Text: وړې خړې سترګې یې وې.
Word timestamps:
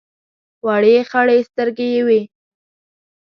وړې 0.65 0.95
خړې 1.09 1.37
سترګې 1.49 1.87
یې 1.95 2.01
وې. 2.07 2.21